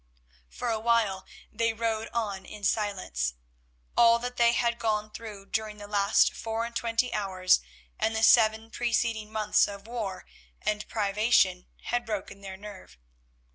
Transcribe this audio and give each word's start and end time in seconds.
For 0.49 0.71
a 0.71 0.79
while 0.79 1.27
they 1.51 1.73
rowed 1.73 2.09
on 2.11 2.43
in 2.43 2.63
silence. 2.63 3.35
All 3.95 4.17
that 4.17 4.35
they 4.37 4.53
had 4.53 4.79
gone 4.79 5.11
through 5.11 5.45
during 5.45 5.77
the 5.77 5.85
last 5.85 6.33
four 6.33 6.65
and 6.65 6.75
twenty 6.75 7.13
hours 7.13 7.59
and 7.99 8.15
the 8.15 8.23
seven 8.23 8.71
preceding 8.71 9.31
months 9.31 9.67
of 9.67 9.85
war 9.85 10.25
and 10.59 10.87
privation, 10.89 11.67
had 11.83 12.03
broken 12.07 12.41
their 12.41 12.57
nerve. 12.57 12.97